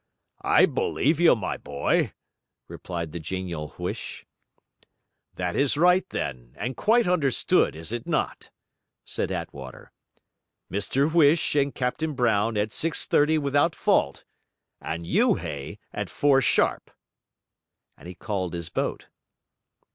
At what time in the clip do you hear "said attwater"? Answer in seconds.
9.05-9.91